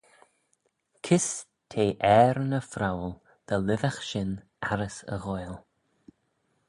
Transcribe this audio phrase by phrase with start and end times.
[1.05, 1.27] Kys
[1.69, 3.13] t'eh er ny phrowal
[3.47, 4.31] dy lhisagh shin
[4.69, 5.57] arrys y ghoaill?